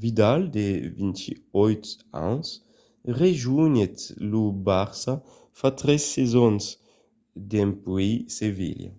vidal 0.00 0.42
de 0.54 0.64
28 0.98 2.08
ans 2.24 2.42
rejonhèt 3.20 3.98
lo 4.30 4.44
barça 4.66 5.14
fa 5.58 5.68
tres 5.80 6.02
sasons 6.12 6.64
dempuèi 7.50 8.12
sevilla 8.36 8.90